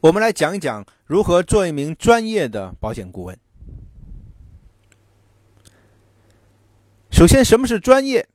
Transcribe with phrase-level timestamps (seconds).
[0.00, 3.36] 我们来讲一讲如何做一名专业的保险顾问。
[7.10, 8.28] 首先，什么是专业？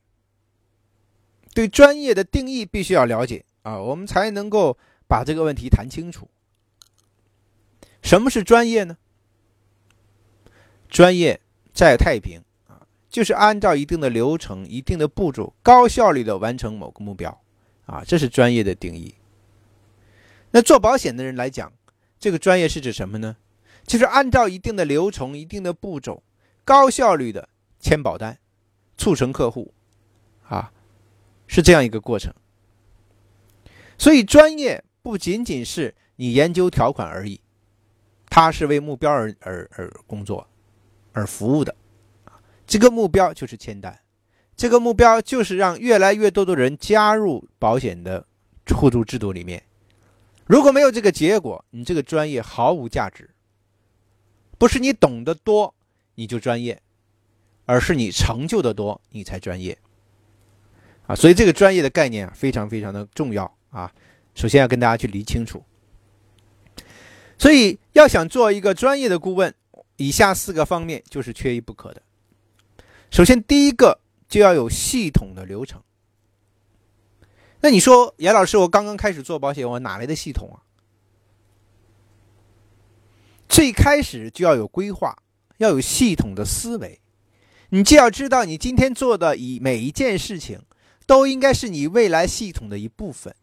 [1.53, 6.29] 对专业的定义必须要了解啊，我们才能够把这个问题谈清楚。
[8.01, 8.97] 什么是专业呢？
[10.89, 11.39] 专业
[11.73, 17.41] 在太平啊，就是按照一定的流程、一定的步骤，高效率的完成某个目标
[17.85, 19.15] 啊，这是专业的定义。
[20.53, 21.73] 那做保险的人来讲，
[22.17, 23.35] 这个专业是指什么呢？
[23.85, 26.23] 就是按照一定的流程、一定的步骤，
[26.63, 27.49] 高效率的
[27.79, 28.39] 签保单。
[28.95, 29.73] 促成客户，
[30.47, 30.71] 啊，
[31.47, 32.31] 是这样一个过程。
[33.97, 37.41] 所以，专业不仅仅是你研究条款而已，
[38.29, 40.47] 它是为目标而而而工作，
[41.11, 41.75] 而服务的。
[42.67, 43.99] 这个目标就是签单，
[44.55, 48.27] 这个目标就是让越来越多的人加入保险的
[48.75, 49.61] 互助制度里面。
[50.45, 53.29] 如果没有这个结果，你这个专业毫无价值。
[54.57, 55.73] 不是你懂得多
[56.15, 56.81] 你就专业。
[57.65, 59.77] 而是你成就的多，你才专业
[61.07, 61.15] 啊！
[61.15, 63.89] 所以这个专业的概念，非常非常的重要啊。
[64.35, 65.63] 首先要跟大家去理清楚。
[67.37, 69.55] 所以要想做一个专业的顾问，
[69.95, 72.01] 以下四个方面就是缺一不可的。
[73.09, 75.81] 首先，第一个就要有系统的流程。
[77.63, 80.59] 那你说，严老师，我刚刚开始做保险，我哪来的系统啊？
[83.47, 85.17] 最开始就要有规划，
[85.59, 86.99] 要有系统的思维。
[87.69, 90.61] 你就要知道，你今天做的以每一件事情，
[91.05, 93.33] 都应该是你未来系统的一部分。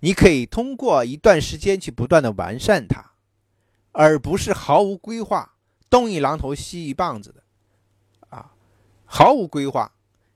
[0.00, 3.12] 你可以通过一段时间去不断的完善它，
[3.92, 5.52] 而不是毫无规划，
[5.90, 7.42] 东一榔头西一棒子的，
[8.30, 8.54] 啊，
[9.04, 9.92] 毫无规划，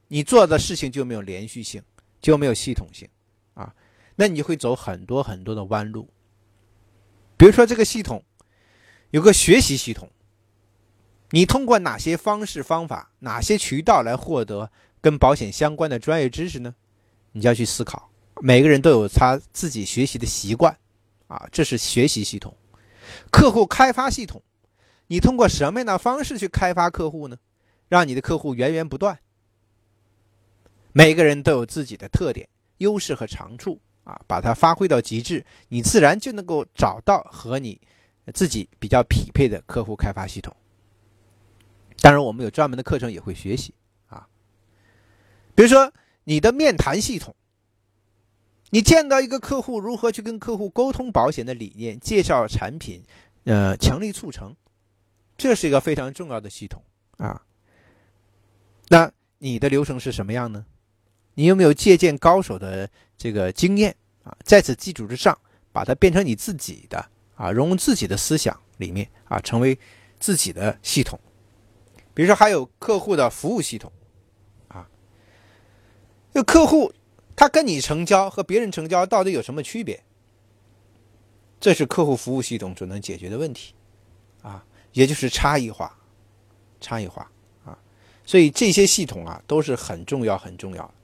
[0.08, 1.82] 你做的事情就没有连续性，
[2.26, 3.08] 就没有系统性，
[3.54, 3.72] 啊，
[4.16, 6.08] 那你就会走很多很多的弯路。
[7.36, 8.24] 比如说这个系统，
[9.10, 10.10] 有个学习系统。
[11.30, 16.74] 你通过哪些方式方法、哪些渠道来获得跟保险相关的专业知识呢？
[17.30, 18.10] 你就要去思考。
[18.40, 20.76] 每个人都有他自己学习的习惯，
[21.28, 22.56] 啊，这是学习系统。
[23.30, 24.42] 客户开发系统，
[25.06, 27.36] 你通过什么样的方式去开发客户呢？
[27.88, 29.16] 让你的客户源源不断。
[30.96, 32.48] 每个人都有自己的特点、
[32.78, 37.78] 优势和长处，啊，把它发挥到极致，你自然就能够找到和你
[38.32, 40.56] 自己比较匹配的客户开发系统。
[42.00, 43.74] 当然，我们有专门的课程也会学习
[44.06, 44.26] 啊。
[45.54, 45.92] 比如说，
[46.24, 47.36] 你的面谈系统，
[48.70, 53.02] 你见到一个客户，如何去跟客户沟通保险的理念、介绍产品，
[53.44, 54.56] 呃，强力促成，
[55.36, 56.82] 这是一个非常重要的系统
[57.18, 57.42] 啊。
[58.88, 60.64] 那你的流程是什么样呢？
[61.36, 64.34] 你有没有借鉴高手的这个经验啊？
[64.42, 65.38] 在此基础之上，
[65.70, 69.78] 把它变成你自己的啊，融入自己的思想里面啊，成为
[70.18, 71.20] 自己的系统。
[72.14, 73.92] 比如说，还有客户的服务系统，
[74.68, 74.88] 啊，
[76.32, 76.90] 这客户
[77.36, 80.02] 他跟你成交和别人成交到底有什么区别？
[81.60, 83.74] 这是客户服务系统所能解决的问题，
[84.40, 85.98] 啊，也就是差异化，
[86.80, 87.30] 差异化
[87.66, 87.78] 啊，
[88.24, 90.94] 所以这些系统啊都是很重要很重要。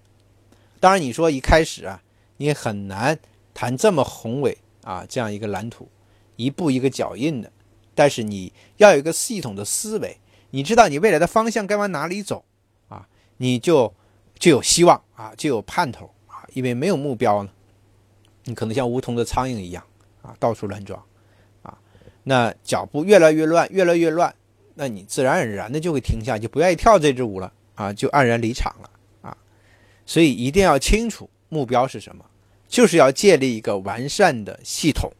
[0.83, 2.03] 当然，你说一开始啊，
[2.39, 3.17] 你很难
[3.55, 5.89] 谈这么宏伟啊这样一个蓝图，
[6.35, 7.53] 一步一个脚印的，
[7.95, 10.19] 但是你要有一个系统的思维。
[10.51, 12.45] 你知道你未来的方向该往哪里走，
[12.89, 13.07] 啊，
[13.37, 13.95] 你就
[14.41, 17.51] 就有希望啊，就有盼头啊，因为没有目标呢，
[18.47, 19.87] 你可能像无头的苍蝇一样
[20.21, 21.01] 啊，到处乱撞，
[21.63, 21.79] 啊，
[22.25, 24.35] 那脚步越来越乱，越来越乱，
[24.75, 28.91] 那你自然而然的就会停下，就不愿意跳这支舞了啊，就黯然离场了，
[30.07, 32.25] 所以一定要清楚目标是什么，
[32.69, 35.13] 就是要建立一个完善的系统，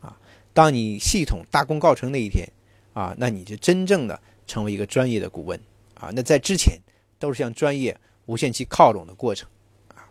[0.00, 0.16] 啊，
[0.52, 2.48] 当你系统大功告成那一天，
[2.92, 4.20] 啊，那你就真正的。
[4.46, 5.58] 成为一个专业的顾问
[5.94, 6.78] 啊，那在之前
[7.18, 9.48] 都是向专业无限期靠拢的过程
[9.88, 10.04] 啊。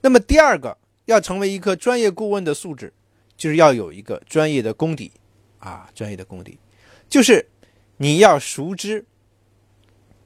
[0.00, 2.90] 那么第二个要成为一个专业顾问的素质，
[3.36, 5.12] 就是要有一个专业的功底
[5.58, 6.58] 啊，专业的功底
[7.06, 7.46] 就是
[7.98, 9.04] 你要熟知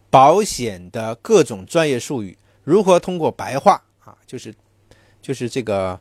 [0.08, 4.52] 保险的各种专业术语，如何通过白话啊，就是
[5.22, 5.98] 就是这个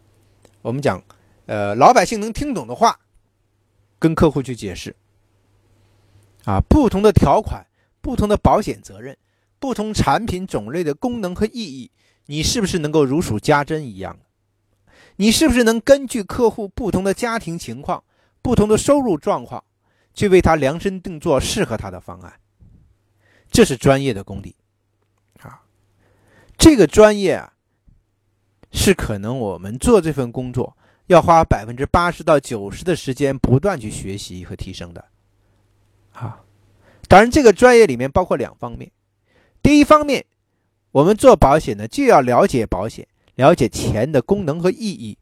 [0.64, 1.00] 我们讲
[1.46, 3.00] 呃老百姓能听懂的话，
[4.00, 4.96] 跟客户去解释。
[6.44, 7.64] 啊，不同的条款，
[8.02, 9.16] 不同的保险责任，
[9.60, 11.92] 不同产品种类的功能和意义，
[12.26, 14.18] 你是不是能够如数家珍一样？
[15.18, 18.04] 你是不是能根据客户不同的家庭情况、
[18.42, 19.64] 不同的收入状况，
[20.16, 22.34] 去为他量身定做适合他的方案？
[23.52, 24.56] 这是专业的功底！
[26.58, 27.54] 这个专业啊，
[28.72, 35.06] 是可能我们做这份工作要花百分之八十到九十的时间不断去学习和提升的。
[36.14, 36.44] 啊，
[37.08, 38.92] 当然这个专业里面包括两方面，
[39.62, 40.26] 第一方面，
[40.92, 45.18] 我们做保险呢就要了解保险，了解钱的功能和意义。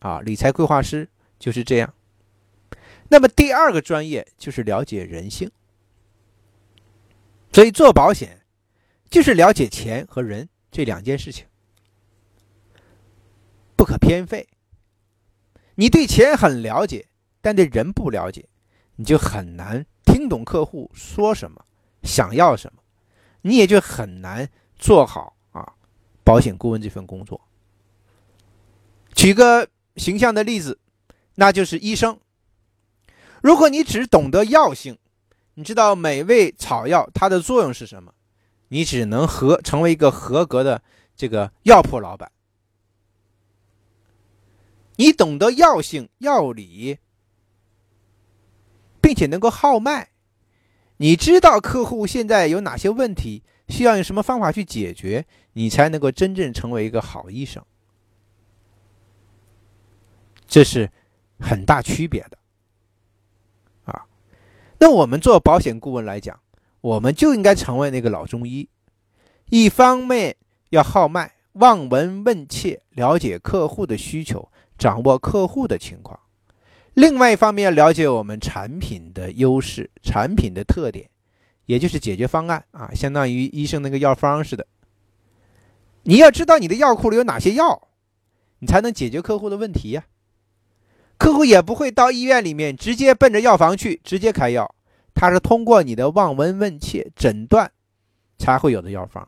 [0.00, 1.94] 啊，理财规划师就是这样。
[3.08, 5.50] 那么第二个专业就是了解人性。
[7.52, 8.42] 所以做保险
[9.08, 11.46] 就是了解钱和人这两件事情，
[13.76, 14.48] 不可偏废。
[15.76, 17.06] 你对钱很了解，
[17.40, 18.48] 但对人不了解，
[18.96, 21.64] 你就很难听懂客户说什么，
[22.02, 22.82] 想要什么，
[23.42, 25.74] 你也就很难做好啊
[26.24, 27.40] 保险顾问这份工作。
[29.14, 29.68] 举个。
[29.96, 30.80] 形象的例子，
[31.36, 32.18] 那就是医生。
[33.44, 34.98] 如果你只懂得药性，
[35.54, 38.12] 你知道每味草药它的作用是什么，
[38.74, 40.82] 你只能合成为一个合格的
[41.14, 42.32] 这个药铺老板。
[44.96, 46.98] 你懂得药性、药理，
[49.00, 50.08] 并且能够号脉，
[50.96, 57.64] 你知道客户现在有哪些问题，需要用什么方法去解决，你才能够真正成为一个好医生。
[60.48, 60.90] 这是
[61.38, 62.38] 很大区别的，
[63.84, 64.04] 啊，
[64.80, 66.40] 那我们做保险顾问来讲，
[66.84, 68.68] 我们就应该成为那个老中医，
[69.48, 70.36] 一方面
[70.68, 76.14] 要号脉、望闻问切，了解客户的需求，掌握客户的情况；
[76.92, 81.08] 另外一方面要了解我们产品的优势、产品的特点，
[81.64, 84.66] 也就是解决方案啊，相当于医生那个药方似的。
[86.02, 87.88] 你要知道你的药库里有哪些药，
[88.58, 90.04] 你才能解决客户的问题呀。
[91.16, 94.74] 客户也不会到医院里面直接奔着药房去直接开药，
[95.14, 97.70] 它是通过你的望闻问切诊断，
[98.36, 99.26] 才会有的药方。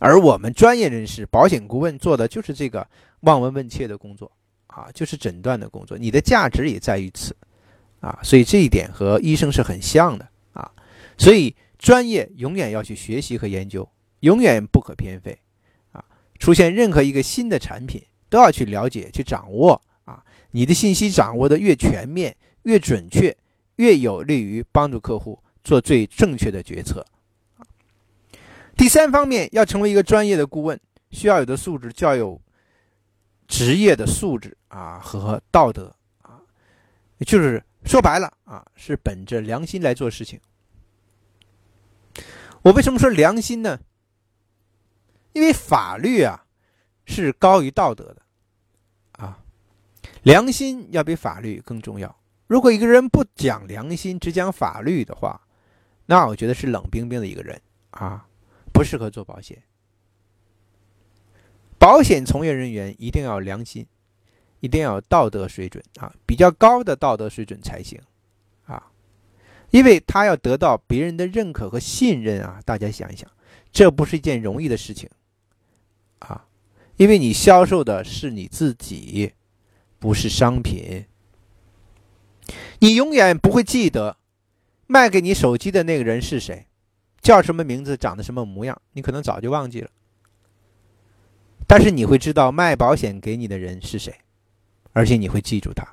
[0.00, 2.86] 而我们专业人士、保险顾问做的就是这个
[3.20, 4.30] 望闻问切的工作
[4.66, 5.96] 啊，就是诊断的工作。
[5.96, 7.34] 你的价值也在于此
[8.00, 10.70] 啊，所以这一点和医生是很像的啊。
[11.16, 13.88] 所以专业永远要去学习和研究，
[14.20, 15.38] 永远不可偏废
[15.92, 16.04] 啊。
[16.38, 19.80] 出现任何一个新的产品，都要去了解、去掌握。
[20.04, 23.36] 啊你的信息掌握的越全面、越准确，
[23.76, 27.04] 越有利于帮助客户做最正确的决策。
[28.76, 30.78] 第三方面，要成为一个专业的顾问，
[31.10, 32.40] 需要有的素质叫有
[33.46, 36.40] 职业的素质啊和道德啊，
[37.20, 40.40] 就是说白了啊，是本着良心来做事情。
[42.62, 43.78] 我为什么说良心呢？
[45.34, 46.46] 因为法律啊
[47.06, 48.22] 是高于道德的
[49.12, 49.38] 啊。
[50.22, 52.16] 良心要比法律更重要。
[52.54, 55.40] 如果一个人不讲良心，只讲法律的话，
[56.06, 57.60] 那我觉得是冷冰冰的一个人
[57.90, 58.28] 啊，
[58.72, 59.60] 不适合做保险。
[61.80, 63.84] 保险从业人员一定要良心，
[64.60, 68.00] 一定要道德水准啊，比较高的道德水准才行
[68.66, 68.92] 啊，
[69.72, 72.62] 因为他要得到别人的认可和信任啊。
[72.64, 73.28] 大家想一想，
[73.72, 75.10] 这不是一件容易的事情
[76.20, 76.46] 啊，
[76.98, 79.32] 因为你销售的是你自己。
[79.96, 81.06] 不是商品，
[82.80, 84.16] 你永远不会记得
[84.86, 86.66] 卖给你手机的那个人是谁，
[87.20, 89.90] 叫什么名字，长得什么模样，你可能早就忘记了。
[91.66, 94.14] 但是你会知道卖保险给你的人是谁，
[94.92, 95.86] 而且你会记住他。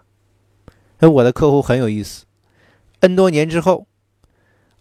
[1.00, 2.25] 那我的客户很有意思
[3.00, 3.88] ，N 多年之后，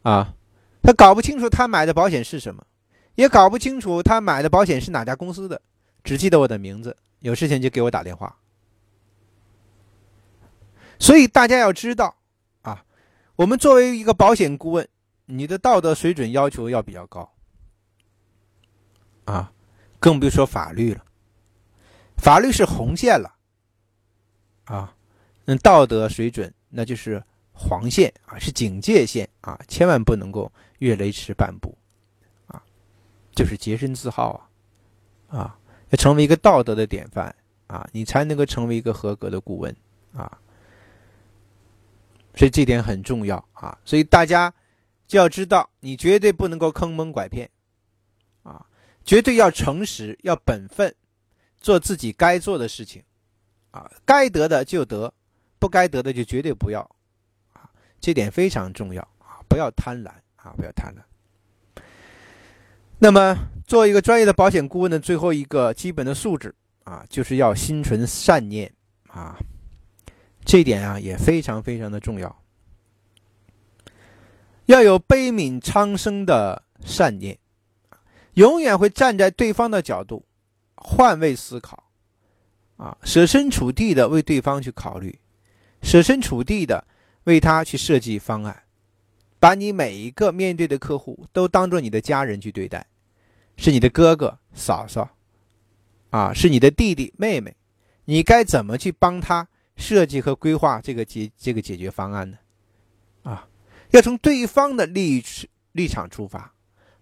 [0.03, 0.35] 啊，
[0.83, 2.67] 他搞不清楚他买的保险是什么，
[3.15, 5.62] 也搞不清楚他买的保险是哪家公司的，
[6.03, 8.40] 只记得我的名字，有事情就给我打电话。
[11.00, 12.14] 所以大家要知道，
[12.61, 12.85] 啊，
[13.35, 14.87] 我们作为一个保险顾问，
[15.25, 17.33] 你的道德水准要求要比较高，
[19.25, 19.50] 啊，
[19.99, 21.02] 更别说法律了，
[22.19, 23.35] 法律是红线了，
[24.64, 24.95] 啊，
[25.47, 31.75] 那道德水准那就是黄线啊，是警戒线啊，千万不能够越雷池半步，
[32.47, 32.62] 啊，
[33.35, 34.49] 就是洁身自好
[35.28, 37.35] 啊，啊，要成为一个道德的典范
[37.69, 39.75] 啊，你才能够成为一个合格的顾问
[40.12, 40.38] 啊。
[42.35, 43.77] 所以这点很重要啊！
[43.85, 44.53] 所以大家
[45.07, 47.51] 就要知道，你绝对不能够坑蒙拐骗，
[48.43, 48.65] 啊，
[49.05, 50.95] 绝对要诚实，要本分，
[51.61, 53.03] 做自己该做的事情，
[53.73, 55.13] 啊，该得的就得，
[55.59, 56.81] 不该得的就绝对不要，
[57.53, 57.69] 啊，
[58.01, 59.43] 这点非常重要啊！
[59.49, 60.55] 不要贪婪啊！
[60.57, 61.83] 不要贪婪。
[62.99, 68.73] 那么，做一个专业的保险顾问的最后一个基本的素质啊，就是要心存善念
[69.09, 69.37] 啊。
[70.45, 72.43] 这点啊也非常非常的重要，
[74.67, 77.39] 要有悲悯苍生的善念，
[78.35, 80.25] 永远会站在对方的角度，
[80.75, 81.85] 换位思考，
[82.77, 85.19] 啊，设身处地的为对方去考虑，
[85.83, 86.85] 设身处地的
[87.25, 88.63] 为他去设计方案，
[89.39, 92.87] 把你每一个面对的客户都当做你的家人去对待，
[93.57, 95.09] 是你的哥哥嫂嫂，
[96.09, 97.55] 啊，是你的弟弟妹妹，
[98.07, 99.47] 你该怎么去帮他
[99.81, 102.39] 设计和规划这个解这个解决方案呢？
[103.23, 103.49] 啊，
[103.91, 105.25] 要从对方的利益
[105.73, 106.53] 立场出发，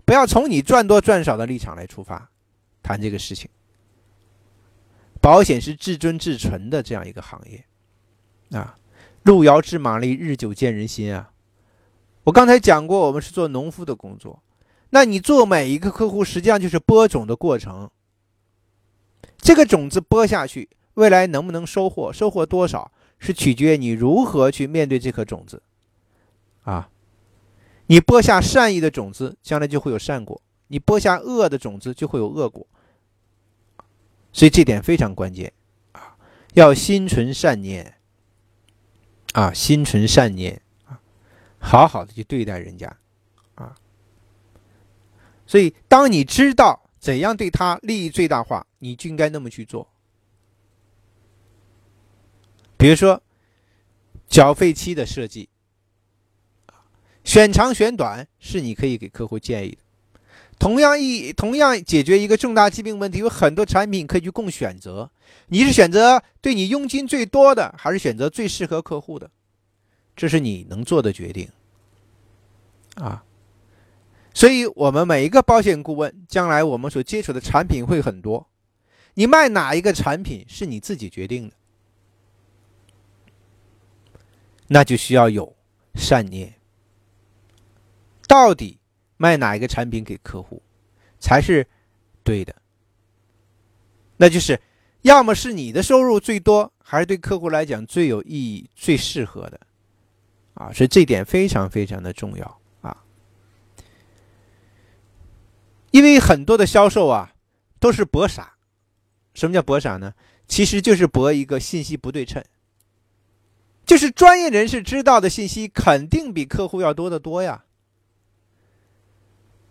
[0.05, 2.31] 不要从你赚多赚少的立场来出发
[2.83, 3.51] 谈这个事情。
[5.21, 7.65] 保险是至尊至纯的这样一个行业，
[8.57, 8.77] 啊，
[9.25, 11.33] 路遥知马力，日久见人心啊。
[12.23, 14.43] 我刚才讲过，我们是做农夫的工作，
[14.91, 17.91] 那你做每一个客户，实际上就是播种的过程。
[19.37, 22.91] 这个种子播下去，未来能不能收获，收获多少，
[23.21, 25.63] 是取决于你如何去面对这颗种子，
[26.65, 26.91] 啊，
[27.87, 32.67] 你播下善意的种子，将来就会有善果；你播下恶的种子，就会有恶果。
[34.33, 35.53] 所以这点非常关键，
[35.93, 36.17] 啊，
[36.55, 37.95] 要心存善念，
[39.35, 40.99] 啊，心存善念，啊，
[41.61, 42.97] 好好的去对待人家，
[43.55, 43.73] 啊。
[45.47, 49.89] 所以，当你知道怎样对他利益最大化，你就应该那么去做。
[52.79, 53.21] 比如说，
[54.29, 55.49] 缴费期的设计，
[57.25, 59.79] 选长选短是你可以给客户建议的。
[60.59, 65.11] 同样一同样解决一个重大疾病问题，有很多产品可以去供选择。
[65.49, 69.31] 你是选择对你佣金最多的，还是选择最适合客户的？
[70.17, 71.49] 这是你能做的决定。
[72.95, 73.25] 啊，
[74.35, 78.49] 所以我们每一个保险顾问，将来我们所接触的产品会很多。
[79.15, 81.55] 你卖哪一个产品是你自己决定的，
[84.69, 85.57] 那就需要有
[85.95, 86.55] 善念。
[88.27, 88.79] 到底。
[89.21, 90.63] 卖哪一个产品给客户，
[91.19, 91.67] 才是
[92.23, 92.55] 对的？
[94.17, 94.61] 那就是
[95.03, 99.61] 要么是你的收入最多，还是对客户来讲最有意义、最适合的
[100.55, 100.73] 啊？
[100.73, 103.05] 所以这点非常非常的重要啊！
[105.91, 107.35] 因为很多的销售啊
[107.81, 108.55] 都是博傻。
[109.35, 110.15] 什么叫博傻呢？
[110.47, 112.41] 其实就是博一个信息不对称，
[113.89, 117.65] 就是专业人士知道的信息肯定比客户要多得多呀。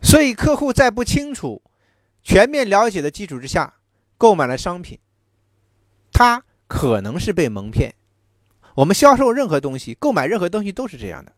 [0.02, 1.62] 所以，客户在不清楚、
[2.24, 3.76] 全面了解的基础之下
[4.18, 4.98] 购买了商品，
[6.12, 7.94] 他可能是被蒙骗。
[8.74, 11.32] 我们销售任何东西、购买任何东西都是这样的。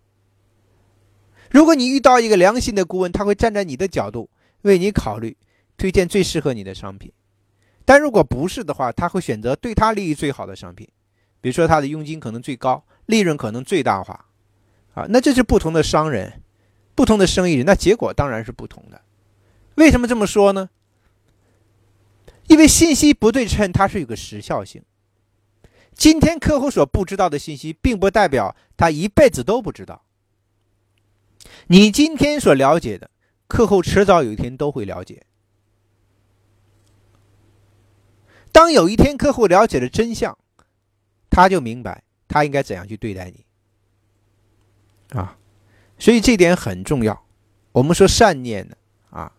[1.52, 4.30] 如果你遇到一个良心的顾问，他会站在你的角度
[4.62, 5.36] 为你考虑，
[5.76, 7.12] 推荐最适合你的商品。
[7.84, 10.88] 但如果不是的话，他会选择对他利益最好的商品，
[11.42, 14.26] 比如说他的佣金可能最高，利润可能最大化。
[14.94, 16.42] 啊，那这是不同的商人。
[16.96, 19.02] 不同的生意人，那结果当然是不同的。
[19.76, 20.70] 为什么这么说呢？
[22.48, 24.84] 因为信息不对称，它是有个时效性。
[25.94, 30.04] 今天客户所不知道的信息，并不代表他一辈子都不知道。
[31.68, 33.10] 你今天所了解的，
[33.48, 35.24] 客户迟早有一天都会了解。
[38.52, 40.38] 当有一天客户了解了真相，
[41.30, 43.46] 他就明白他应该怎样去对待你。
[45.18, 45.38] 啊。
[45.98, 47.26] 所以这点很重要。
[47.74, 48.76] 我们说善念呢，
[49.10, 49.32] 啊，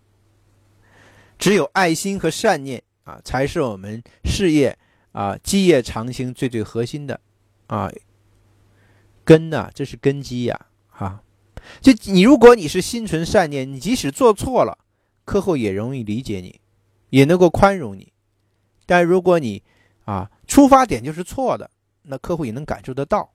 [1.38, 4.78] 只有爱心和善念啊，才是我们事业
[5.12, 7.18] 啊基业长青最最核心的
[7.66, 7.90] 啊
[9.24, 11.22] 根呐，这是根基呀，哈。
[11.80, 14.78] 就你如果你是心存善念，你即使做错了，
[15.24, 16.60] 客户也容易理解你，
[17.08, 18.12] 也能够宽容你。
[18.84, 19.62] 但如果你
[20.04, 21.70] 啊出发点就是错的，
[22.10, 23.30] 那客户也能感受得到。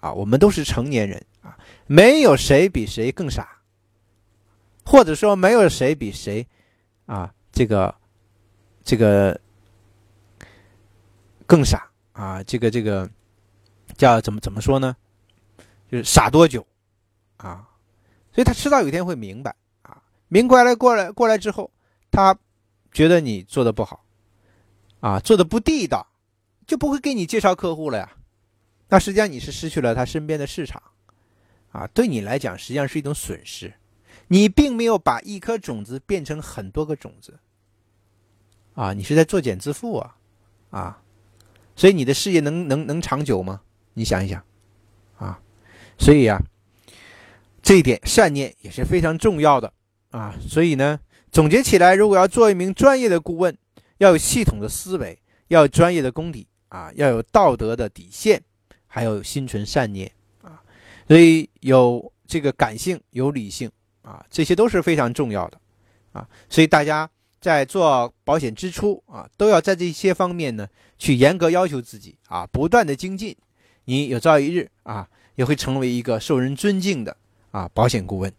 [0.00, 1.56] 啊，我们都是成年人啊，
[1.86, 3.48] 没有谁比谁更傻，
[4.84, 6.46] 或者说没有谁比谁
[7.06, 7.94] 啊，这个
[8.84, 9.40] 这个
[11.46, 13.08] 更傻啊，这个这个
[13.96, 14.94] 叫怎么怎么说呢？
[15.90, 16.66] 就是傻多久
[17.38, 17.66] 啊？
[18.32, 21.70] 所以他迟早有一天会明白啊，明白了过来过来之后，
[22.10, 22.36] 他
[22.92, 24.04] 觉得你做的不好
[25.00, 26.06] 啊，做的不地道，
[26.66, 28.12] 就不会给你介绍客户了呀。
[28.88, 30.82] 那实际上你是失去了他身边的市场，
[31.72, 33.74] 啊，对你来讲实际上是一种损失。
[34.28, 37.38] 你并没有把一颗种子变成很多个种子，
[38.74, 40.16] 啊，你是在作茧自缚啊，
[40.70, 41.02] 啊，
[41.76, 43.60] 所以你的事业能能能长久吗？
[43.94, 44.44] 你想一想，
[45.18, 45.40] 啊，
[45.98, 46.40] 所以呀，
[47.62, 49.72] 这一点善念也是非常重要的
[50.10, 50.34] 啊。
[50.40, 50.98] 所以呢，
[51.30, 53.56] 总结起来，如果要做一名专业的顾问，
[53.98, 55.18] 要有系统的思维，
[55.48, 58.42] 要有专业的功底啊，要有道德的底线。
[58.88, 60.62] 还有心存善念啊，
[61.06, 65.60] 所以有这个感性，有理性啊，这些都是非常重要的
[66.12, 66.26] 啊。
[66.48, 67.06] 所以大家
[67.38, 70.66] 在做保险支出啊，都要在这些方面呢
[70.96, 73.36] 去严格要求自己啊，不断的精进，
[73.84, 77.14] 你有朝一日啊也会成为一个受人尊敬的
[77.50, 78.32] 啊保险顾问。